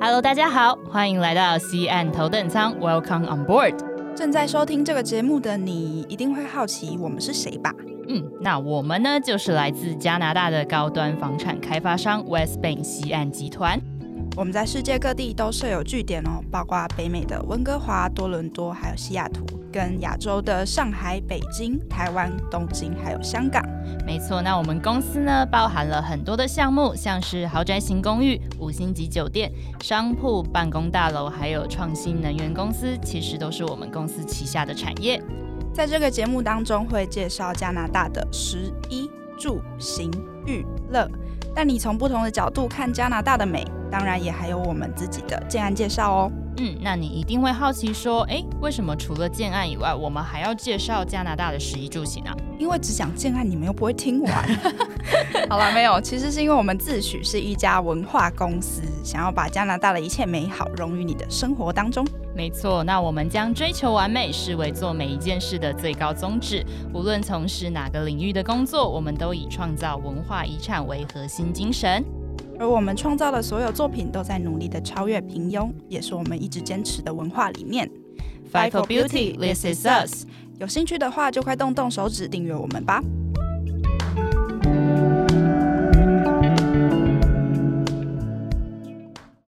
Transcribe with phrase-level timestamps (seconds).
[0.00, 3.74] Hello，大家好，欢迎来到西岸头等舱，Welcome on board。
[4.14, 7.74] 正在收听这个节目的你，一定会好奇我们是谁吧？
[8.08, 13.78] 嗯，那我们呢，就是来自加拿大的高端房产开发商 West Bank 西岸集团。
[14.40, 23.62] 我们在世界各地都设有据点哦，包括北美的温哥华、多伦多，还有西雅图，跟亚洲的上海、北京、台湾、东京，还有香港。
[24.06, 29.52] 没错，那我们公司呢，包含了很多的项目，像是豪宅型公寓、五星级酒店、
[29.82, 35.22] 商铺、办公大楼，还有创新能源公司，其实都是我们公司旗下的产业。
[35.74, 39.06] 在这个节目当中，会介绍加拿大的十一
[39.38, 40.10] 住行
[40.46, 41.06] 娱乐，
[41.54, 43.64] 但你从不同的角度看加拿大的美。
[43.90, 46.32] 当然，也还有我们自己的建案介绍哦。
[46.58, 52.30] 嗯，那你一定会好奇说，哎，为什么除了建案以外，我们还要介绍加拿大的十一住行呢？
[52.60, 54.32] 因为只讲建案，你们又不会听完。
[55.48, 62.06] 好了，没有，其实是因为我们自诩是一家文化公司，想要把加拿大的一切美好融于你的生活当中。
[62.36, 66.62] 没错，那我们将追求完美视为做每一件事的最高宗旨。
[66.92, 72.04] 无论从事哪个领域的工作，我们都以创造文化遗产为核心精神。
[72.58, 77.90] 而我们创造的所有作品都在努力的超越平庸，也是我们一直坚持的文化理念。
[78.50, 80.26] Fight for beauty, this is us。
[80.58, 83.02] 有兴趣的话，就快动动手指订阅我们吧。